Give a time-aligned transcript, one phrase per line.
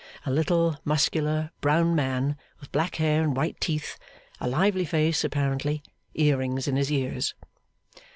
[0.25, 3.99] A little, muscular, brown man, with black hair and white teeth.
[4.39, 5.83] A lively face, apparently.
[6.15, 7.35] Earrings in his ears.